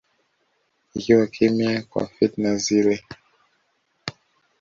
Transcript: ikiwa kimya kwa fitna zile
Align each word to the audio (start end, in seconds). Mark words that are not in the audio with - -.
ikiwa 0.95 1.25
kimya 1.33 1.73
kwa 1.89 2.03
fitna 2.13 2.51
zile 2.65 2.95